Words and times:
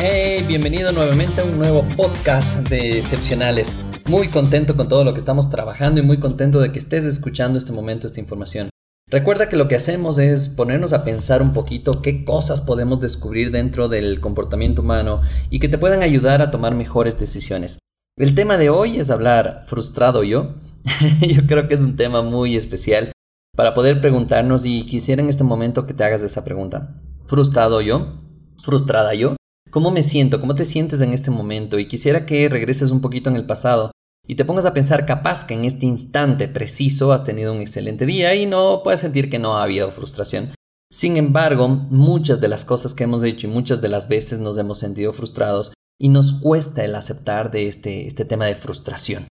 Hey, 0.00 0.44
bienvenido 0.46 0.92
nuevamente 0.92 1.40
a 1.40 1.44
un 1.44 1.58
nuevo 1.58 1.82
podcast 1.96 2.68
de 2.68 2.98
Excepcionales. 2.98 3.74
Muy 4.06 4.28
contento 4.28 4.76
con 4.76 4.88
todo 4.88 5.02
lo 5.02 5.12
que 5.12 5.18
estamos 5.18 5.50
trabajando 5.50 5.98
y 5.98 6.04
muy 6.04 6.20
contento 6.20 6.60
de 6.60 6.70
que 6.70 6.78
estés 6.78 7.04
escuchando 7.04 7.58
este 7.58 7.72
momento, 7.72 8.06
esta 8.06 8.20
información. 8.20 8.70
Recuerda 9.08 9.48
que 9.48 9.56
lo 9.56 9.66
que 9.66 9.74
hacemos 9.74 10.20
es 10.20 10.50
ponernos 10.50 10.92
a 10.92 11.02
pensar 11.02 11.42
un 11.42 11.52
poquito 11.52 12.00
qué 12.00 12.24
cosas 12.24 12.60
podemos 12.60 13.00
descubrir 13.00 13.50
dentro 13.50 13.88
del 13.88 14.20
comportamiento 14.20 14.82
humano 14.82 15.20
y 15.50 15.58
que 15.58 15.68
te 15.68 15.78
puedan 15.78 16.04
ayudar 16.04 16.42
a 16.42 16.52
tomar 16.52 16.76
mejores 16.76 17.18
decisiones. 17.18 17.80
El 18.16 18.36
tema 18.36 18.56
de 18.56 18.70
hoy 18.70 19.00
es 19.00 19.10
hablar 19.10 19.64
frustrado 19.66 20.22
yo. 20.22 20.54
yo 21.28 21.44
creo 21.48 21.66
que 21.66 21.74
es 21.74 21.80
un 21.80 21.96
tema 21.96 22.22
muy 22.22 22.54
especial 22.54 23.10
para 23.56 23.74
poder 23.74 24.00
preguntarnos 24.00 24.64
y 24.64 24.84
quisiera 24.86 25.22
en 25.22 25.28
este 25.28 25.42
momento 25.42 25.88
que 25.88 25.94
te 25.94 26.04
hagas 26.04 26.22
esa 26.22 26.44
pregunta. 26.44 27.02
¿Frustrado 27.26 27.80
yo? 27.80 28.22
¿Frustrada 28.62 29.12
yo? 29.14 29.37
¿Cómo 29.70 29.90
me 29.90 30.02
siento? 30.02 30.40
¿Cómo 30.40 30.54
te 30.54 30.64
sientes 30.64 31.00
en 31.02 31.12
este 31.12 31.30
momento? 31.30 31.78
Y 31.78 31.88
quisiera 31.88 32.24
que 32.24 32.48
regreses 32.48 32.90
un 32.90 33.00
poquito 33.00 33.28
en 33.28 33.36
el 33.36 33.44
pasado 33.44 33.90
y 34.26 34.34
te 34.34 34.44
pongas 34.44 34.64
a 34.64 34.72
pensar 34.72 35.04
capaz 35.04 35.44
que 35.44 35.54
en 35.54 35.64
este 35.64 35.84
instante 35.84 36.48
preciso 36.48 37.12
has 37.12 37.24
tenido 37.24 37.52
un 37.52 37.60
excelente 37.60 38.06
día 38.06 38.34
y 38.34 38.46
no 38.46 38.82
puedes 38.82 39.00
sentir 39.00 39.28
que 39.28 39.38
no 39.38 39.56
ha 39.56 39.64
habido 39.64 39.90
frustración. 39.90 40.54
Sin 40.90 41.18
embargo, 41.18 41.68
muchas 41.68 42.40
de 42.40 42.48
las 42.48 42.64
cosas 42.64 42.94
que 42.94 43.04
hemos 43.04 43.22
hecho 43.22 43.46
y 43.46 43.50
muchas 43.50 43.82
de 43.82 43.88
las 43.88 44.08
veces 44.08 44.38
nos 44.38 44.56
hemos 44.56 44.78
sentido 44.78 45.12
frustrados 45.12 45.72
y 45.98 46.08
nos 46.08 46.32
cuesta 46.32 46.84
el 46.84 46.94
aceptar 46.94 47.50
de 47.50 47.66
este, 47.66 48.06
este 48.06 48.24
tema 48.24 48.46
de 48.46 48.54
frustración. 48.54 49.28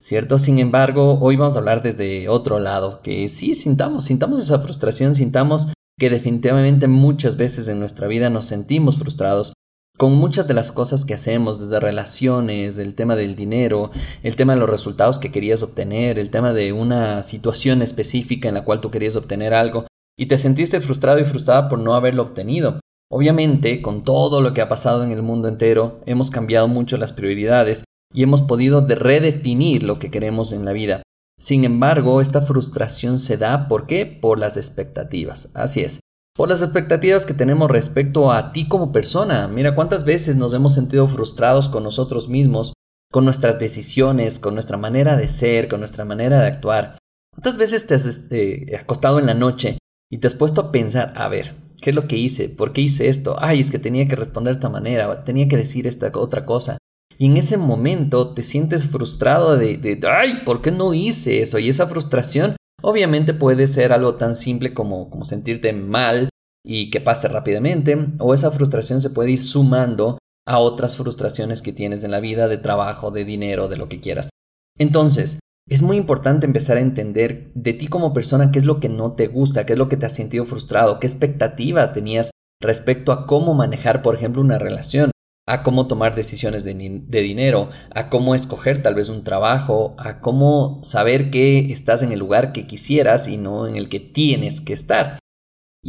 ¿Cierto? 0.00 0.38
Sin 0.38 0.58
embargo, 0.58 1.18
hoy 1.20 1.36
vamos 1.36 1.56
a 1.56 1.60
hablar 1.60 1.82
desde 1.82 2.28
otro 2.28 2.60
lado, 2.60 3.00
que 3.02 3.28
sí 3.28 3.54
sintamos, 3.54 4.04
sintamos 4.04 4.40
esa 4.40 4.60
frustración, 4.60 5.14
sintamos 5.14 5.68
que 5.98 6.10
definitivamente 6.10 6.88
muchas 6.88 7.36
veces 7.36 7.66
en 7.68 7.80
nuestra 7.80 8.06
vida 8.06 8.30
nos 8.30 8.46
sentimos 8.46 8.98
frustrados 8.98 9.52
con 9.98 10.14
muchas 10.14 10.46
de 10.46 10.54
las 10.54 10.70
cosas 10.70 11.04
que 11.04 11.14
hacemos, 11.14 11.58
desde 11.58 11.80
relaciones, 11.80 12.78
el 12.78 12.94
tema 12.94 13.16
del 13.16 13.34
dinero, 13.34 13.90
el 14.22 14.36
tema 14.36 14.54
de 14.54 14.60
los 14.60 14.70
resultados 14.70 15.18
que 15.18 15.32
querías 15.32 15.64
obtener, 15.64 16.20
el 16.20 16.30
tema 16.30 16.52
de 16.52 16.72
una 16.72 17.20
situación 17.22 17.82
específica 17.82 18.48
en 18.48 18.54
la 18.54 18.64
cual 18.64 18.80
tú 18.80 18.92
querías 18.92 19.16
obtener 19.16 19.54
algo 19.54 19.88
y 20.16 20.26
te 20.26 20.38
sentiste 20.38 20.80
frustrado 20.80 21.18
y 21.18 21.24
frustrada 21.24 21.68
por 21.68 21.80
no 21.80 21.96
haberlo 21.96 22.22
obtenido. 22.22 22.78
Obviamente, 23.10 23.82
con 23.82 24.04
todo 24.04 24.40
lo 24.40 24.54
que 24.54 24.60
ha 24.60 24.68
pasado 24.68 25.02
en 25.02 25.10
el 25.10 25.22
mundo 25.22 25.48
entero, 25.48 26.00
hemos 26.06 26.30
cambiado 26.30 26.68
mucho 26.68 26.96
las 26.96 27.12
prioridades 27.12 27.82
y 28.14 28.22
hemos 28.22 28.42
podido 28.42 28.86
redefinir 28.86 29.82
lo 29.82 29.98
que 29.98 30.12
queremos 30.12 30.52
en 30.52 30.64
la 30.64 30.72
vida. 30.72 31.02
Sin 31.40 31.64
embargo, 31.64 32.20
esta 32.20 32.40
frustración 32.40 33.18
se 33.18 33.36
da 33.36 33.66
¿por 33.66 33.86
qué? 33.86 34.06
Por 34.06 34.38
las 34.38 34.56
expectativas. 34.56 35.50
Así 35.56 35.80
es. 35.80 35.98
Por 36.38 36.48
las 36.48 36.62
expectativas 36.62 37.26
que 37.26 37.34
tenemos 37.34 37.68
respecto 37.68 38.30
a 38.30 38.52
ti 38.52 38.68
como 38.68 38.92
persona. 38.92 39.48
Mira 39.48 39.74
cuántas 39.74 40.04
veces 40.04 40.36
nos 40.36 40.54
hemos 40.54 40.72
sentido 40.72 41.08
frustrados 41.08 41.68
con 41.68 41.82
nosotros 41.82 42.28
mismos, 42.28 42.74
con 43.10 43.24
nuestras 43.24 43.58
decisiones, 43.58 44.38
con 44.38 44.54
nuestra 44.54 44.76
manera 44.76 45.16
de 45.16 45.28
ser, 45.28 45.66
con 45.66 45.80
nuestra 45.80 46.04
manera 46.04 46.40
de 46.40 46.46
actuar. 46.46 46.96
¿Cuántas 47.34 47.58
veces 47.58 47.88
te 47.88 47.96
has 47.96 48.28
eh, 48.30 48.76
acostado 48.80 49.18
en 49.18 49.26
la 49.26 49.34
noche 49.34 49.78
y 50.12 50.18
te 50.18 50.28
has 50.28 50.34
puesto 50.34 50.60
a 50.60 50.70
pensar, 50.70 51.12
a 51.16 51.26
ver, 51.26 51.56
¿qué 51.82 51.90
es 51.90 51.96
lo 51.96 52.06
que 52.06 52.18
hice? 52.18 52.48
¿Por 52.48 52.72
qué 52.72 52.82
hice 52.82 53.08
esto? 53.08 53.34
Ay, 53.40 53.58
es 53.58 53.72
que 53.72 53.80
tenía 53.80 54.06
que 54.06 54.14
responder 54.14 54.54
de 54.54 54.58
esta 54.58 54.68
manera, 54.68 55.24
tenía 55.24 55.48
que 55.48 55.56
decir 55.56 55.88
esta 55.88 56.12
otra 56.14 56.46
cosa. 56.46 56.78
Y 57.18 57.26
en 57.26 57.36
ese 57.36 57.56
momento 57.56 58.32
te 58.32 58.44
sientes 58.44 58.86
frustrado 58.86 59.56
de, 59.56 59.76
de, 59.76 59.98
ay, 60.08 60.44
¿por 60.44 60.62
qué 60.62 60.70
no 60.70 60.94
hice 60.94 61.42
eso? 61.42 61.58
Y 61.58 61.68
esa 61.68 61.88
frustración 61.88 62.54
obviamente 62.80 63.34
puede 63.34 63.66
ser 63.66 63.92
algo 63.92 64.14
tan 64.14 64.36
simple 64.36 64.72
como, 64.72 65.10
como 65.10 65.24
sentirte 65.24 65.72
mal 65.72 66.28
y 66.64 66.90
que 66.90 67.00
pase 67.00 67.28
rápidamente, 67.28 67.96
o 68.18 68.34
esa 68.34 68.50
frustración 68.50 69.00
se 69.00 69.10
puede 69.10 69.32
ir 69.32 69.40
sumando 69.40 70.18
a 70.46 70.58
otras 70.58 70.96
frustraciones 70.96 71.62
que 71.62 71.72
tienes 71.72 72.04
en 72.04 72.10
la 72.10 72.20
vida, 72.20 72.48
de 72.48 72.58
trabajo, 72.58 73.10
de 73.10 73.24
dinero, 73.24 73.68
de 73.68 73.76
lo 73.76 73.88
que 73.88 74.00
quieras. 74.00 74.30
Entonces, 74.78 75.38
es 75.68 75.82
muy 75.82 75.96
importante 75.96 76.46
empezar 76.46 76.78
a 76.78 76.80
entender 76.80 77.50
de 77.54 77.74
ti 77.74 77.88
como 77.88 78.14
persona 78.14 78.50
qué 78.50 78.58
es 78.58 78.64
lo 78.64 78.80
que 78.80 78.88
no 78.88 79.12
te 79.12 79.26
gusta, 79.26 79.66
qué 79.66 79.74
es 79.74 79.78
lo 79.78 79.88
que 79.88 79.98
te 79.98 80.06
has 80.06 80.14
sentido 80.14 80.46
frustrado, 80.46 80.98
qué 80.98 81.06
expectativa 81.06 81.92
tenías 81.92 82.30
respecto 82.62 83.12
a 83.12 83.26
cómo 83.26 83.54
manejar, 83.54 84.00
por 84.00 84.14
ejemplo, 84.14 84.40
una 84.40 84.58
relación 84.58 85.10
a 85.48 85.62
cómo 85.62 85.86
tomar 85.86 86.14
decisiones 86.14 86.62
de, 86.62 86.74
dinero, 86.74 87.70
a 87.94 88.10
cómo 88.10 88.34
escoger 88.34 88.82
tal 88.82 88.94
vez 88.94 89.08
un 89.08 89.24
trabajo, 89.24 89.94
a 89.96 90.20
cómo 90.20 90.78
saber 90.82 91.30
que 91.30 91.72
estás 91.72 92.02
en 92.02 92.12
el 92.12 92.18
lugar 92.18 92.52
que 92.52 92.66
quisieras 92.66 93.28
y 93.28 93.38
no 93.38 93.66
en 93.66 93.76
el 93.76 93.88
que 93.88 93.98
tienes 93.98 94.60
que 94.60 94.74
estar. 94.74 95.18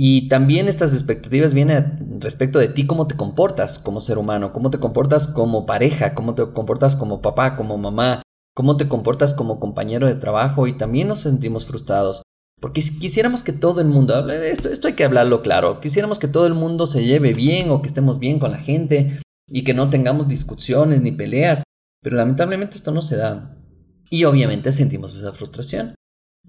Y 0.01 0.29
también 0.29 0.69
estas 0.69 0.93
expectativas 0.93 1.53
vienen 1.53 2.21
respecto 2.21 2.57
de 2.57 2.69
ti, 2.69 2.87
cómo 2.87 3.05
te 3.05 3.17
comportas 3.17 3.79
como 3.79 3.99
ser 3.99 4.17
humano, 4.17 4.53
cómo 4.53 4.69
te 4.69 4.79
comportas 4.79 5.27
como 5.27 5.65
pareja, 5.65 6.13
cómo 6.13 6.35
te 6.35 6.53
comportas 6.53 6.95
como 6.95 7.21
papá, 7.21 7.57
como 7.57 7.77
mamá, 7.77 8.21
cómo 8.55 8.77
te 8.77 8.87
comportas 8.87 9.33
como 9.33 9.59
compañero 9.59 10.07
de 10.07 10.15
trabajo 10.15 10.67
y 10.67 10.77
también 10.77 11.09
nos 11.09 11.19
sentimos 11.19 11.65
frustrados. 11.65 12.21
Porque 12.61 12.81
si 12.81 12.97
quisiéramos 12.97 13.43
que 13.43 13.51
todo 13.51 13.81
el 13.81 13.89
mundo, 13.89 14.15
hable 14.15 14.49
esto, 14.49 14.69
esto 14.69 14.87
hay 14.87 14.93
que 14.93 15.03
hablarlo 15.03 15.41
claro, 15.41 15.81
quisiéramos 15.81 16.17
que 16.17 16.29
todo 16.29 16.47
el 16.47 16.53
mundo 16.53 16.85
se 16.85 17.03
lleve 17.03 17.33
bien 17.33 17.69
o 17.69 17.81
que 17.81 17.89
estemos 17.89 18.19
bien 18.19 18.39
con 18.39 18.51
la 18.51 18.59
gente, 18.59 19.19
y 19.49 19.65
que 19.65 19.73
no 19.73 19.89
tengamos 19.89 20.29
discusiones 20.29 21.01
ni 21.01 21.11
peleas, 21.11 21.63
pero 22.01 22.15
lamentablemente 22.15 22.77
esto 22.77 22.91
no 22.91 23.01
se 23.01 23.17
da. 23.17 23.57
Y 24.09 24.23
obviamente 24.23 24.71
sentimos 24.71 25.17
esa 25.17 25.33
frustración. 25.33 25.95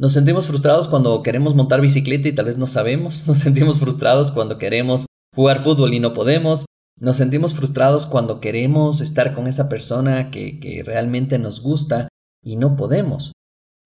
Nos 0.01 0.15
sentimos 0.15 0.47
frustrados 0.47 0.89
cuando 0.89 1.23
queremos 1.23 1.55
montar 1.55 1.83
bicicleta 1.83 2.27
y 2.27 2.33
tal 2.33 2.47
vez 2.47 2.57
no 2.57 2.67
sabemos. 2.67 3.27
Nos 3.29 3.39
sentimos 3.39 3.79
frustrados 3.79 4.31
cuando 4.33 4.57
queremos 4.57 5.05
jugar 5.37 5.61
fútbol 5.61 5.93
y 5.93 6.01
no 6.01 6.15
podemos. 6.15 6.65
Nos 6.99 7.19
sentimos 7.19 7.55
frustrados 7.55 8.07
cuando 8.07 8.41
queremos 8.41 9.03
estar 9.03 9.35
con 9.35 9.47
esa 9.47 9.69
persona 9.69 10.31
que, 10.31 10.59
que 10.59 10.83
realmente 10.83 11.39
nos 11.39 11.61
gusta 11.61 12.09
y 12.43 12.57
no 12.57 12.77
podemos. 12.77 13.33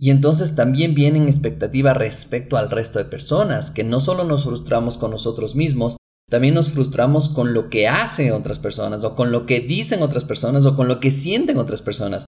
Y 0.00 0.10
entonces 0.10 0.54
también 0.54 0.94
vienen 0.94 1.24
expectativas 1.24 1.96
respecto 1.96 2.56
al 2.56 2.70
resto 2.70 3.00
de 3.00 3.06
personas, 3.06 3.72
que 3.72 3.82
no 3.82 3.98
solo 3.98 4.22
nos 4.22 4.44
frustramos 4.44 4.98
con 4.98 5.10
nosotros 5.10 5.56
mismos, 5.56 5.96
también 6.30 6.54
nos 6.54 6.70
frustramos 6.70 7.28
con 7.28 7.54
lo 7.54 7.70
que 7.70 7.88
hacen 7.88 8.32
otras 8.32 8.60
personas 8.60 9.04
o 9.04 9.16
con 9.16 9.32
lo 9.32 9.46
que 9.46 9.60
dicen 9.60 10.02
otras 10.02 10.24
personas 10.24 10.64
o 10.66 10.76
con 10.76 10.86
lo 10.86 11.00
que 11.00 11.10
sienten 11.10 11.58
otras 11.58 11.82
personas. 11.82 12.24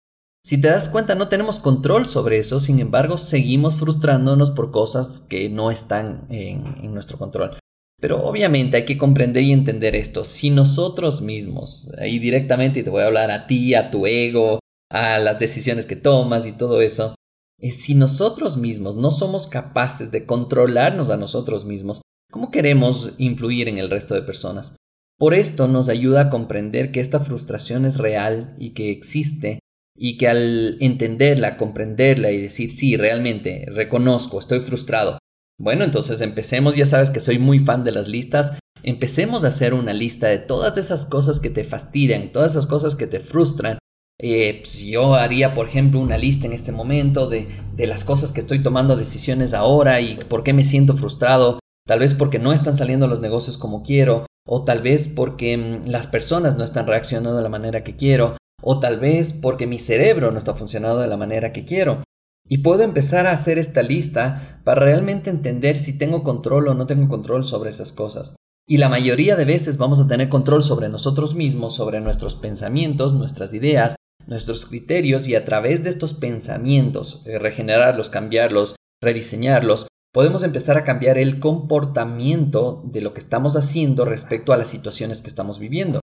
Si 0.46 0.58
te 0.58 0.68
das 0.68 0.88
cuenta, 0.88 1.16
no 1.16 1.28
tenemos 1.28 1.58
control 1.58 2.08
sobre 2.08 2.38
eso, 2.38 2.60
sin 2.60 2.78
embargo, 2.78 3.18
seguimos 3.18 3.74
frustrándonos 3.74 4.52
por 4.52 4.70
cosas 4.70 5.18
que 5.18 5.48
no 5.48 5.72
están 5.72 6.24
en, 6.30 6.94
nuestro 6.94 7.18
control. 7.18 7.58
Pero 8.00 8.24
obviamente 8.24 8.76
hay 8.76 8.84
que 8.84 8.96
comprender 8.96 9.42
y 9.42 9.50
entender 9.50 9.96
esto. 9.96 10.24
Si 10.24 10.50
nosotros 10.50 11.20
mismos, 11.20 11.90
ahí 11.98 12.20
directamente, 12.20 12.78
y 12.78 12.82
te 12.84 12.90
voy 12.90 13.02
a 13.02 13.06
hablar 13.06 13.32
a 13.32 13.48
ti, 13.48 13.74
a 13.74 13.90
tu 13.90 14.06
ego, 14.06 14.60
a 14.88 15.18
las 15.18 15.40
decisiones 15.40 15.84
que 15.84 15.96
tomas 15.96 16.46
y 16.46 16.52
todo 16.52 16.80
eso, 16.80 17.16
es 17.60 17.82
si 17.82 17.96
nosotros 17.96 18.56
mismos 18.56 18.94
no 18.94 19.10
somos 19.10 19.48
capaces 19.48 20.12
de 20.12 20.26
controlarnos 20.26 21.10
a 21.10 21.16
nosotros 21.16 21.64
mismos, 21.64 22.02
¿Cómo 22.30 22.50
queremos 22.50 23.14
influir 23.18 23.66
en 23.66 23.78
el 23.78 23.88
resto 23.88 24.14
de 24.14 24.20
personas? 24.20 24.76
Por 25.18 25.32
esto 25.32 25.68
nos 25.68 25.88
ayuda 25.88 26.20
a 26.20 26.30
comprender 26.30 26.92
que 26.92 27.00
esta 27.00 27.18
frustración 27.18 27.86
es 27.86 27.96
real 27.96 28.54
y 28.58 28.74
que 28.74 28.90
existe 28.90 29.60
y 29.96 30.16
que 30.16 30.28
al 30.28 30.76
entenderla, 30.80 31.56
comprenderla 31.56 32.30
y 32.30 32.40
decir, 32.40 32.70
sí, 32.70 32.96
realmente, 32.96 33.66
reconozco, 33.68 34.38
estoy 34.38 34.60
frustrado. 34.60 35.18
Bueno, 35.58 35.84
entonces 35.84 36.20
empecemos, 36.20 36.76
ya 36.76 36.86
sabes 36.86 37.10
que 37.10 37.20
soy 37.20 37.38
muy 37.38 37.60
fan 37.60 37.82
de 37.82 37.92
las 37.92 38.08
listas, 38.08 38.58
empecemos 38.82 39.44
a 39.44 39.48
hacer 39.48 39.74
una 39.74 39.92
lista 39.92 40.28
de 40.28 40.38
todas 40.38 40.76
esas 40.76 41.06
cosas 41.06 41.40
que 41.40 41.50
te 41.50 41.64
fastidian, 41.64 42.32
todas 42.32 42.52
esas 42.52 42.66
cosas 42.66 42.94
que 42.94 43.06
te 43.06 43.20
frustran. 43.20 43.78
Eh, 44.18 44.60
pues, 44.62 44.80
yo 44.80 45.14
haría, 45.14 45.54
por 45.54 45.68
ejemplo, 45.68 46.00
una 46.00 46.18
lista 46.18 46.46
en 46.46 46.52
este 46.52 46.72
momento 46.72 47.28
de, 47.28 47.48
de 47.74 47.86
las 47.86 48.04
cosas 48.04 48.32
que 48.32 48.40
estoy 48.40 48.62
tomando 48.62 48.96
decisiones 48.96 49.54
ahora 49.54 50.00
y 50.00 50.16
por 50.24 50.42
qué 50.42 50.52
me 50.52 50.64
siento 50.64 50.96
frustrado 50.96 51.58
Tal 51.86 52.00
vez 52.00 52.14
porque 52.14 52.40
no 52.40 52.52
están 52.52 52.76
saliendo 52.76 53.06
los 53.06 53.20
negocios 53.20 53.56
como 53.56 53.82
quiero, 53.82 54.26
o 54.44 54.64
tal 54.64 54.82
vez 54.82 55.08
porque 55.08 55.56
mm, 55.56 55.88
las 55.88 56.08
personas 56.08 56.56
no 56.56 56.64
están 56.64 56.86
reaccionando 56.86 57.36
de 57.36 57.42
la 57.42 57.48
manera 57.48 57.84
que 57.84 57.96
quiero, 57.96 58.36
o 58.68 58.80
tal 58.80 58.98
vez 58.98 59.32
porque 59.32 59.68
mi 59.68 59.78
cerebro 59.78 60.32
no 60.32 60.38
está 60.38 60.54
funcionando 60.54 60.98
de 60.98 61.06
la 61.06 61.16
manera 61.16 61.52
que 61.52 61.64
quiero. 61.64 62.02
Y 62.48 62.58
puedo 62.58 62.82
empezar 62.82 63.28
a 63.28 63.30
hacer 63.30 63.58
esta 63.58 63.80
lista 63.80 64.60
para 64.64 64.80
realmente 64.80 65.30
entender 65.30 65.78
si 65.78 65.96
tengo 65.96 66.24
control 66.24 66.66
o 66.66 66.74
no 66.74 66.88
tengo 66.88 67.08
control 67.08 67.44
sobre 67.44 67.70
esas 67.70 67.92
cosas. 67.92 68.34
Y 68.66 68.78
la 68.78 68.88
mayoría 68.88 69.36
de 69.36 69.44
veces 69.44 69.78
vamos 69.78 70.00
a 70.00 70.08
tener 70.08 70.28
control 70.28 70.64
sobre 70.64 70.88
nosotros 70.88 71.36
mismos, 71.36 71.76
sobre 71.76 72.00
nuestros 72.00 72.34
pensamientos, 72.34 73.14
nuestras 73.14 73.54
ideas, 73.54 73.94
nuestros 74.26 74.66
criterios 74.66 75.28
y 75.28 75.36
a 75.36 75.44
través 75.44 75.84
de 75.84 75.90
estos 75.90 76.14
pensamientos, 76.14 77.22
eh, 77.24 77.38
regenerarlos, 77.38 78.10
cambiarlos, 78.10 78.74
rediseñarlos, 79.00 79.86
podemos 80.12 80.42
empezar 80.42 80.76
a 80.76 80.82
cambiar 80.82 81.18
el 81.18 81.38
comportamiento 81.38 82.82
de 82.84 83.00
lo 83.00 83.14
que 83.14 83.20
estamos 83.20 83.54
haciendo 83.54 84.04
respecto 84.04 84.52
a 84.52 84.56
las 84.56 84.68
situaciones 84.68 85.22
que 85.22 85.28
estamos 85.28 85.60
viviendo. 85.60 86.00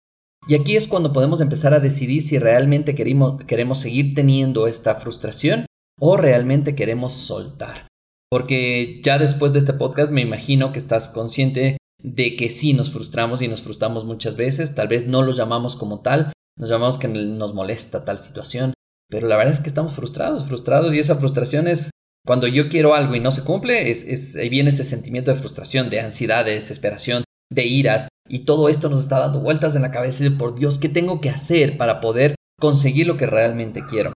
Y 0.48 0.54
aquí 0.54 0.76
es 0.76 0.86
cuando 0.88 1.12
podemos 1.12 1.42
empezar 1.42 1.74
a 1.74 1.80
decidir 1.80 2.22
si 2.22 2.38
realmente 2.38 2.94
queremos, 2.94 3.44
queremos 3.44 3.78
seguir 3.78 4.14
teniendo 4.14 4.66
esta 4.66 4.94
frustración 4.94 5.66
o 6.00 6.16
realmente 6.16 6.74
queremos 6.74 7.12
soltar. 7.12 7.86
Porque 8.30 9.02
ya 9.04 9.18
después 9.18 9.52
de 9.52 9.58
este 9.58 9.74
podcast 9.74 10.10
me 10.10 10.22
imagino 10.22 10.72
que 10.72 10.78
estás 10.78 11.10
consciente 11.10 11.76
de 12.02 12.34
que 12.34 12.48
sí 12.48 12.72
nos 12.72 12.90
frustramos 12.92 13.42
y 13.42 13.48
nos 13.48 13.62
frustramos 13.62 14.06
muchas 14.06 14.36
veces, 14.36 14.74
tal 14.74 14.88
vez 14.88 15.06
no 15.06 15.20
lo 15.20 15.32
llamamos 15.32 15.76
como 15.76 16.00
tal, 16.00 16.32
nos 16.56 16.70
llamamos 16.70 16.96
que 16.96 17.08
nos 17.08 17.52
molesta 17.52 18.06
tal 18.06 18.18
situación, 18.18 18.72
pero 19.10 19.28
la 19.28 19.36
verdad 19.36 19.52
es 19.52 19.60
que 19.60 19.68
estamos 19.68 19.92
frustrados, 19.92 20.46
frustrados 20.46 20.94
y 20.94 20.98
esa 20.98 21.16
frustración 21.16 21.68
es 21.68 21.90
cuando 22.24 22.46
yo 22.46 22.70
quiero 22.70 22.94
algo 22.94 23.14
y 23.14 23.20
no 23.20 23.30
se 23.30 23.44
cumple, 23.44 23.90
es, 23.90 24.36
ahí 24.36 24.48
viene 24.48 24.70
ese 24.70 24.84
sentimiento 24.84 25.30
de 25.30 25.38
frustración, 25.38 25.90
de 25.90 26.00
ansiedad, 26.00 26.44
de 26.44 26.54
desesperación, 26.54 27.24
de 27.50 27.66
iras 27.66 28.08
y 28.28 28.40
todo 28.40 28.68
esto 28.68 28.88
nos 28.88 29.00
está 29.00 29.20
dando 29.20 29.40
vueltas 29.40 29.74
en 29.76 29.82
la 29.82 29.90
cabeza 29.90 30.24
y 30.24 30.30
por 30.30 30.54
Dios, 30.54 30.78
¿qué 30.78 30.88
tengo 30.88 31.20
que 31.20 31.30
hacer 31.30 31.76
para 31.76 32.00
poder 32.00 32.34
conseguir 32.58 33.06
lo 33.06 33.16
que 33.16 33.26
realmente 33.26 33.84
quiero? 33.88 34.12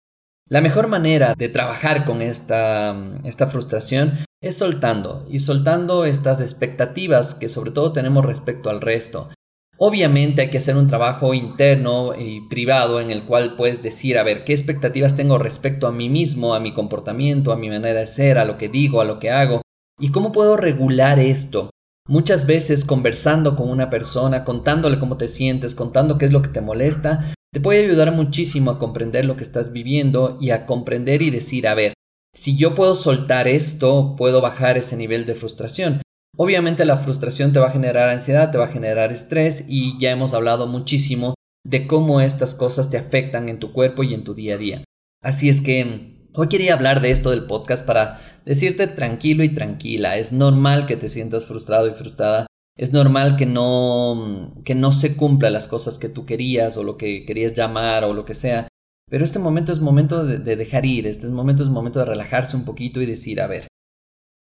La 0.50 0.62
mejor 0.62 0.88
manera 0.88 1.34
de 1.38 1.48
trabajar 1.48 2.04
con 2.04 2.22
esta, 2.22 2.94
esta 3.24 3.48
frustración 3.48 4.20
es 4.42 4.58
soltando 4.58 5.26
y 5.30 5.40
soltando 5.40 6.04
estas 6.04 6.42
expectativas 6.42 7.36
que 7.36 7.48
sobre 7.48 7.72
todo 7.72 7.94
tenemos 7.94 8.26
respecto 8.26 8.70
al 8.70 8.82
resto. 8.82 9.30
Obviamente 9.78 10.42
hay 10.42 10.50
que 10.50 10.58
hacer 10.58 10.76
un 10.76 10.88
trabajo 10.88 11.34
interno 11.34 12.14
y 12.16 12.42
privado 12.50 13.00
en 13.00 13.12
el 13.12 13.26
cual 13.26 13.56
puedes 13.56 13.82
decir, 13.82 14.18
a 14.18 14.24
ver, 14.24 14.44
qué 14.44 14.52
expectativas 14.52 15.16
tengo 15.16 15.38
respecto 15.38 15.88
a 15.88 15.92
mí 15.92 16.10
mismo, 16.10 16.54
a 16.54 16.60
mi 16.60 16.74
comportamiento, 16.74 17.52
a 17.52 17.58
mi 17.58 17.70
manera 17.70 18.02
de 18.02 18.08
ser, 18.08 18.38
a 18.38 18.46
lo 18.46 18.58
que 18.58 18.70
digo, 18.70 19.02
a 19.02 19.06
lo 19.06 19.20
que 19.20 19.32
hago, 19.32 19.62
y 20.00 20.12
cómo 20.12 20.32
puedo 20.32 20.58
regular 20.58 21.20
esto. 21.20 21.72
Muchas 22.08 22.48
veces 22.48 22.84
conversando 22.84 23.56
con 23.56 23.70
una 23.70 23.90
persona, 23.90 24.44
contándole 24.44 25.00
cómo 25.00 25.18
te 25.18 25.28
sientes, 25.28 25.76
contando 25.76 26.18
qué 26.18 26.26
es 26.26 26.34
lo 26.34 26.42
que 26.42 26.50
te 26.50 26.62
molesta, 26.62 27.34
te 27.54 27.60
puede 27.60 27.86
ayudar 27.86 28.12
muchísimo 28.12 28.72
a 28.72 28.80
comprender 28.80 29.26
lo 29.26 29.36
que 29.36 29.44
estás 29.44 29.72
viviendo 29.72 30.38
y 30.40 30.50
a 30.50 30.66
comprender 30.66 31.22
y 31.22 31.30
decir, 31.30 31.68
a 31.68 31.76
ver, 31.76 31.94
si 32.34 32.58
yo 32.58 32.76
puedo 32.76 32.96
soltar 32.96 33.48
esto, 33.48 34.16
puedo 34.18 34.42
bajar 34.42 34.78
ese 34.78 34.96
nivel 34.98 35.26
de 35.26 35.36
frustración. 35.36 36.02
Obviamente 36.38 36.86
la 36.86 36.98
frustración 36.98 37.52
te 37.52 37.60
va 37.60 37.68
a 37.68 37.72
generar 37.72 38.10
ansiedad, 38.10 38.52
te 38.52 38.58
va 38.58 38.66
a 38.66 38.72
generar 38.72 39.12
estrés 39.12 39.66
y 39.68 40.00
ya 40.00 40.12
hemos 40.12 40.34
hablado 40.34 40.66
muchísimo 40.66 41.36
de 41.66 41.88
cómo 41.88 42.22
estas 42.22 42.56
cosas 42.56 42.90
te 42.90 42.98
afectan 42.98 43.50
en 43.50 43.60
tu 43.60 43.74
cuerpo 43.74 44.04
y 44.04 44.14
en 44.14 44.24
tu 44.24 44.34
día 44.34 44.56
a 44.56 44.58
día. 44.58 44.84
Así 45.22 45.50
es 45.50 45.62
que 45.62 46.21
hoy 46.36 46.48
quería 46.48 46.74
hablar 46.74 47.02
de 47.02 47.12
esto 47.12 47.30
del 47.32 47.46
podcast 47.46 47.86
para 47.86 48.20
decirte 48.46 48.88
tranquilo 48.88 49.44
y 49.44 49.50
tranquila. 49.50 50.18
Es 50.18 50.32
normal 50.32 50.86
que 50.86 50.98
te 50.98 51.10
sientas 51.10 51.46
frustrado 51.46 51.88
y 51.88 51.94
frustrada 51.94 52.48
es 52.78 52.94
normal 52.94 53.36
que 53.36 53.46
no, 53.46 54.56
que 54.66 54.76
no 54.76 54.92
se 54.92 55.16
cumplan 55.16 55.54
las 55.54 55.68
cosas 55.68 55.98
que 55.98 56.10
tú 56.10 56.26
querías 56.26 56.78
o 56.78 56.84
lo 56.84 56.98
que 56.98 57.26
querías 57.26 57.54
llamar 57.54 58.04
o 58.06 58.14
lo 58.14 58.26
que 58.26 58.34
sea. 58.34 58.68
Pero 59.10 59.26
este 59.26 59.40
momento 59.40 59.72
es 59.72 59.82
momento 59.82 60.26
de, 60.26 60.40
dejar 60.56 60.86
ir, 60.86 61.06
este 61.06 61.28
momento 61.28 61.64
es 61.64 61.70
momento 61.70 62.00
de 62.00 62.06
relajarse 62.06 62.56
un 62.56 62.64
poquito 62.64 63.02
y 63.02 63.06
decir, 63.06 63.42
a 63.42 63.48
ver, 63.48 63.68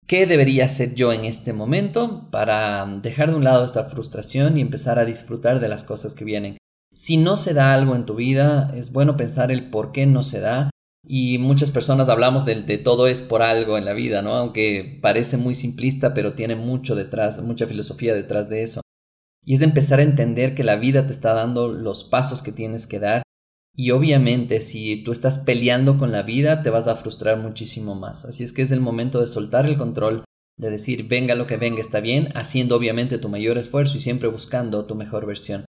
¿qué 0.07 0.27
debería 0.27 0.65
hacer 0.65 0.95
yo 0.95 1.13
en 1.13 1.25
este 1.25 1.53
momento 1.53 2.29
para 2.31 2.85
dejar 3.01 3.31
de 3.31 3.37
un 3.37 3.45
lado 3.45 3.65
esta 3.65 3.85
frustración 3.85 4.59
y 4.59 4.63
empezar 4.63 4.99
a 4.99 5.05
disfrutar 5.05 5.61
de 5.61 5.69
las 5.69 5.85
cosas 5.85 6.15
que 6.15 6.25
vienen? 6.25 6.59
Si 6.93 7.17
no 7.17 7.37
se 7.37 7.55
da 7.55 7.73
algo 7.73 7.95
en 7.95 8.05
tu 8.05 8.17
vida, 8.17 8.73
es 8.75 8.93
bueno 8.93 9.17
pensar 9.17 9.53
el 9.53 9.71
por 9.71 9.93
qué 9.93 10.07
no 10.07 10.25
se 10.25 10.41
da 10.41 10.71
y 11.07 11.39
muchas 11.39 11.71
personas 11.71 12.09
hablamos 12.09 12.45
de, 12.45 12.63
de, 12.63 12.79
todo 12.79 13.07
es 13.07 13.23
por 13.23 13.43
algo 13.43 13.79
en 13.79 13.85
la 13.85 13.93
vida, 13.93 14.23
¿no? 14.23 14.35
Aunque 14.35 14.99
parece 15.01 15.37
muy 15.37 15.55
simplista, 15.55 16.15
pero 16.15 16.35
tiene 16.35 16.57
mucho 16.57 16.95
detrás, 16.95 17.41
mucha 17.43 17.67
filosofía 17.67 18.15
detrás 18.15 18.49
de 18.49 18.63
eso. 18.63 18.81
Y 19.45 19.55
es 19.55 19.63
empezar 19.63 20.01
a 20.01 20.03
entender 20.03 20.55
que 20.55 20.65
la 20.65 20.77
vida 20.77 21.07
te 21.07 21.13
está 21.13 21.33
dando 21.33 21.69
los 21.69 22.05
pasos 22.05 22.43
que 22.43 22.53
tienes 22.53 22.87
que 22.87 22.99
dar. 22.99 23.23
Y 23.75 23.93
obviamente 23.93 24.61
si 24.61 25.03
tú 25.05 25.13
estás 25.13 25.39
peleando 25.39 25.99
con 25.99 26.11
la 26.11 26.23
vida, 26.23 26.63
te 26.63 26.71
vas 26.71 26.89
a 26.89 26.97
frustrar 26.97 27.39
muchísimo 27.39 27.95
más. 27.95 28.25
Así 28.25 28.43
es 28.43 28.53
que 28.53 28.63
es 28.63 28.73
el 28.73 28.81
momento 28.81 29.21
de 29.21 29.29
soltar 29.29 29.67
el 29.67 29.79
control, 29.79 30.25
de 30.59 30.71
decir, 30.71 31.07
venga 31.07 31.37
lo 31.37 31.47
que 31.47 31.57
venga, 31.57 31.81
está 31.81 32.01
bien, 32.01 32.29
haciendo 32.35 32.77
obviamente 32.77 33.19
tu 33.19 33.29
mayor 33.29 33.57
esfuerzo 33.57 33.97
y 33.97 34.01
siempre 34.01 34.29
buscando 34.29 34.85
tu 34.85 34.97
mejor 34.97 35.25
versión. 35.25 35.65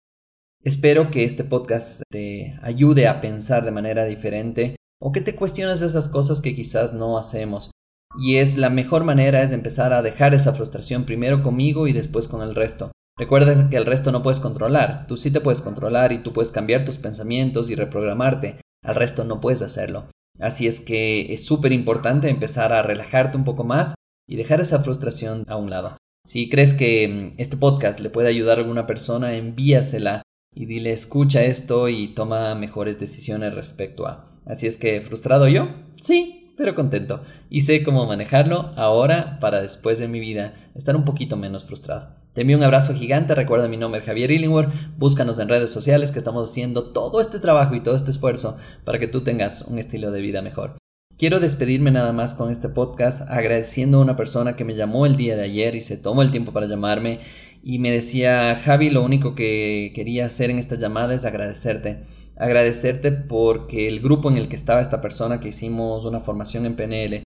Espero 0.65 1.11
que 1.11 1.25
este 1.25 1.45
podcast 1.45 2.03
te 2.11 2.59
ayude 2.63 3.07
a 3.07 3.21
pensar 3.21 3.65
de 3.65 3.71
manera 3.71 4.07
diferente 4.07 4.75
o 5.01 5.13
que 5.13 5.21
te 5.21 5.35
cuestionas 5.35 5.83
esas 5.83 6.09
cosas 6.09 6.41
que 6.41 6.55
quizás 6.55 6.93
no 6.93 7.19
hacemos. 7.19 7.71
Y 8.19 8.37
es 8.37 8.57
la 8.57 8.71
mejor 8.71 9.05
manera 9.05 9.43
es 9.43 9.53
empezar 9.53 9.93
a 9.93 10.03
dejar 10.03 10.35
esa 10.35 10.55
frustración 10.55 11.05
primero 11.05 11.43
conmigo 11.43 11.87
y 11.87 11.93
después 11.93 12.27
con 12.27 12.43
el 12.43 12.55
resto. 12.55 12.91
Recuerda 13.19 13.69
que 13.69 13.77
el 13.77 13.87
resto 13.87 14.13
no 14.13 14.23
puedes 14.23 14.41
controlar, 14.41 15.07
tú 15.07 15.17
sí 15.17 15.31
te 15.31 15.41
puedes 15.41 15.61
controlar 15.61 16.13
y 16.13 16.19
tú 16.19 16.33
puedes 16.33 16.53
cambiar 16.53 16.85
tus 16.85 16.99
pensamientos 16.99 17.69
y 17.69 17.75
reprogramarte, 17.75 18.61
al 18.85 18.95
resto 18.95 19.25
no 19.25 19.41
puedes 19.41 19.61
hacerlo. 19.63 20.07
Así 20.39 20.69
es 20.69 20.81
que 20.81 21.33
es 21.33 21.45
súper 21.45 21.73
importante 21.73 22.29
empezar 22.29 22.73
a 22.73 22.83
relajarte 22.83 23.37
un 23.37 23.45
poco 23.45 23.65
más 23.65 23.95
y 24.29 24.37
dejar 24.37 24.61
esa 24.61 24.81
frustración 24.81 25.45
a 25.49 25.57
un 25.57 25.69
lado. 25.71 25.97
Si 26.25 26.49
crees 26.49 26.75
que 26.75 27.09
mm, 27.09 27.41
este 27.41 27.57
podcast 27.57 28.01
le 28.01 28.11
puede 28.11 28.29
ayudar 28.29 28.59
a 28.59 28.61
alguna 28.61 28.87
persona, 28.87 29.35
envíasela 29.35 30.23
y 30.55 30.67
dile 30.67 30.93
escucha 30.93 31.43
esto 31.43 31.89
y 31.89 32.09
toma 32.15 32.55
mejores 32.55 33.01
decisiones 33.01 33.55
respecto 33.55 34.07
a. 34.07 34.38
Así 34.49 34.67
es 34.67 34.79
que, 34.79 35.01
¿frustrado 35.03 35.47
yo? 35.47 35.69
Sí, 36.01 36.53
pero 36.57 36.75
contento. 36.75 37.23
Y 37.51 37.61
sé 37.61 37.85
cómo 37.85 38.07
manejarlo 38.07 38.73
ahora 38.77 39.39
para 39.41 39.61
después 39.61 39.99
de 39.99 40.09
mi 40.09 40.21
vida 40.21 40.55
estar 40.75 40.97
un 40.97 41.05
poquito 41.05 41.37
menos 41.37 41.65
frustrado. 41.65 42.17
Te 42.33 42.43
envío 42.43 42.57
un 42.57 42.63
abrazo 42.63 42.95
gigante, 42.95 43.35
recuerda 43.35 43.69
mi 43.69 43.77
nombre 43.77 44.01
Javier 44.01 44.31
Illingworth, 44.31 44.73
búscanos 44.97 45.39
en 45.39 45.49
redes 45.49 45.71
sociales 45.71 46.13
que 46.13 46.19
estamos 46.19 46.51
haciendo 46.51 46.93
todo 46.93 47.21
este 47.21 47.41
trabajo 47.41 47.75
y 47.75 47.83
todo 47.83 47.95
este 47.95 48.11
esfuerzo 48.11 48.57
para 48.85 48.99
que 48.99 49.07
tú 49.07 49.23
tengas 49.23 49.63
un 49.63 49.79
estilo 49.79 50.11
de 50.11 50.21
vida 50.21 50.41
mejor. 50.41 50.77
Quiero 51.19 51.41
despedirme 51.41 51.91
nada 51.91 52.13
más 52.13 52.35
con 52.35 52.51
este 52.51 52.69
podcast 52.69 53.29
agradeciendo 53.29 53.99
a 53.99 54.03
una 54.03 54.15
persona 54.15 54.55
que 54.55 54.65
me 54.65 54.77
llamó 54.77 55.05
el 55.05 55.17
día 55.17 55.37
de 55.37 55.43
ayer 55.43 55.75
y 55.75 55.81
se 55.81 55.97
tomó 55.97 56.23
el 56.23 56.31
tiempo 56.31 56.53
para 56.53 56.69
llamarme 56.69 57.19
y 57.63 57.81
me 57.81 57.91
decía, 57.91 58.61
Javi, 58.65 58.89
lo 58.91 59.05
único 59.05 59.35
que 59.35 59.91
quería 59.97 60.27
hacer 60.27 60.51
en 60.51 60.61
esta 60.61 60.77
llamada 60.77 61.15
es 61.15 61.25
agradecerte 61.25 62.03
agradecerte 62.39 63.13
porque 63.13 63.89
el 63.89 64.01
grupo 64.01 64.31
en 64.31 64.37
el 64.37 64.49
que 64.49 64.57
estaba 64.57 64.81
esta 64.81 65.01
persona 65.01 65.41
que 65.41 65.49
hicimos 65.49 66.05
una 66.05 66.21
formación 66.21 66.67
en 66.67 66.77
PNL 66.77 67.23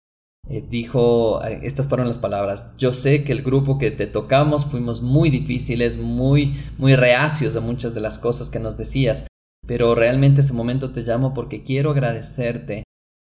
eh, 0.48 0.64
dijo, 0.68 1.44
eh, 1.44 1.60
estas 1.62 1.86
fueron 1.86 2.06
las 2.06 2.18
palabras, 2.18 2.74
yo 2.76 2.92
sé 2.92 3.22
que 3.22 3.32
el 3.32 3.42
grupo 3.42 3.78
que 3.78 3.90
te 3.90 4.06
tocamos 4.06 4.66
fuimos 4.66 5.00
muy 5.00 5.30
difíciles, 5.30 5.96
muy, 5.96 6.54
muy 6.76 6.96
reacios 6.96 7.54
a 7.56 7.60
muchas 7.60 7.94
de 7.94 8.00
las 8.00 8.18
cosas 8.18 8.50
que 8.50 8.58
nos 8.58 8.76
decías, 8.76 9.26
pero 9.66 9.94
realmente 9.94 10.40
ese 10.40 10.52
momento 10.52 10.90
te 10.90 11.02
llamo 11.02 11.34
porque 11.34 11.62
quiero 11.62 11.90
agradecerte, 11.90 12.82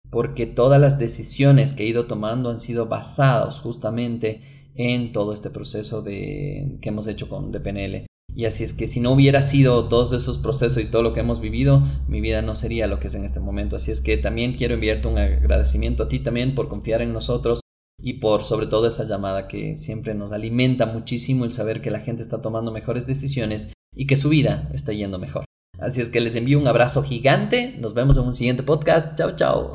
porque 0.09 0.45
todas 0.45 0.79
las 0.79 0.99
decisiones 0.99 1.73
que 1.73 1.83
he 1.83 1.87
ido 1.87 2.05
tomando 2.05 2.49
han 2.49 2.59
sido 2.59 2.85
basadas 2.85 3.59
justamente 3.59 4.69
en 4.75 5.11
todo 5.11 5.33
este 5.33 5.49
proceso 5.49 6.01
de, 6.01 6.77
que 6.81 6.89
hemos 6.89 7.07
hecho 7.07 7.27
con 7.27 7.51
de 7.51 7.59
PNL. 7.59 8.06
Y 8.35 8.45
así 8.45 8.63
es 8.63 8.73
que 8.73 8.87
si 8.87 8.99
no 8.99 9.11
hubiera 9.11 9.41
sido 9.41 9.87
todos 9.87 10.13
esos 10.13 10.37
procesos 10.37 10.83
y 10.83 10.85
todo 10.85 11.01
lo 11.01 11.13
que 11.13 11.21
hemos 11.21 11.39
vivido, 11.39 11.83
mi 12.07 12.21
vida 12.21 12.41
no 12.41 12.55
sería 12.55 12.87
lo 12.87 12.99
que 12.99 13.07
es 13.07 13.15
en 13.15 13.25
este 13.25 13.39
momento. 13.39 13.75
Así 13.75 13.91
es 13.91 14.01
que 14.01 14.17
también 14.17 14.55
quiero 14.55 14.75
enviarte 14.75 15.07
un 15.07 15.17
agradecimiento 15.17 16.03
a 16.03 16.09
ti 16.09 16.19
también 16.19 16.53
por 16.53 16.69
confiar 16.69 17.01
en 17.01 17.13
nosotros 17.13 17.61
y 17.99 18.13
por 18.13 18.43
sobre 18.43 18.67
todo 18.67 18.87
esta 18.87 19.05
llamada 19.05 19.47
que 19.47 19.75
siempre 19.75 20.13
nos 20.13 20.31
alimenta 20.31 20.85
muchísimo 20.85 21.45
el 21.45 21.51
saber 21.51 21.81
que 21.81 21.89
la 21.89 22.01
gente 22.01 22.21
está 22.21 22.41
tomando 22.41 22.71
mejores 22.71 23.07
decisiones 23.07 23.73
y 23.95 24.05
que 24.05 24.15
su 24.15 24.29
vida 24.29 24.69
está 24.71 24.93
yendo 24.93 25.17
mejor. 25.17 25.45
Así 25.79 26.01
es 26.01 26.09
que 26.09 26.19
les 26.19 26.35
envío 26.35 26.59
un 26.59 26.67
abrazo 26.67 27.03
gigante. 27.03 27.75
Nos 27.79 27.93
vemos 27.93 28.17
en 28.17 28.23
un 28.23 28.33
siguiente 28.33 28.63
podcast. 28.63 29.17
Chao, 29.17 29.35
chao. 29.35 29.71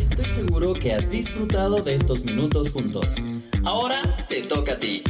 Estoy 0.00 0.26
seguro 0.26 0.74
que 0.74 0.92
has 0.92 1.10
disfrutado 1.10 1.82
de 1.82 1.94
estos 1.94 2.24
minutos 2.24 2.70
juntos. 2.70 3.16
Ahora 3.64 4.00
te 4.28 4.42
toca 4.42 4.72
a 4.72 4.78
ti 4.78 5.02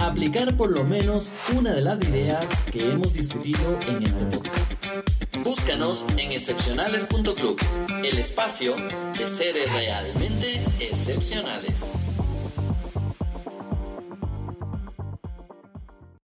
aplicar 0.00 0.56
por 0.56 0.70
lo 0.70 0.84
menos 0.84 1.30
una 1.56 1.72
de 1.72 1.82
las 1.82 2.00
ideas 2.02 2.62
que 2.72 2.92
hemos 2.92 3.12
discutido 3.12 3.78
en 3.86 4.02
este 4.02 4.24
podcast. 4.26 4.72
Búscanos 5.44 6.04
en 6.16 6.32
excepcionales.club, 6.32 7.58
el 8.04 8.18
espacio 8.18 8.74
de 9.18 9.28
seres 9.28 9.72
realmente 9.72 10.62
excepcionales. 10.80 11.94